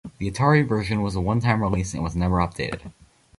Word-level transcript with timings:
The 0.17 0.31
Atari 0.31 0.67
version 0.67 1.03
was 1.03 1.13
a 1.15 1.21
one 1.21 1.41
time 1.41 1.61
release 1.61 1.93
and 1.93 2.01
was 2.03 2.15
never 2.15 2.37
updated. 2.37 2.91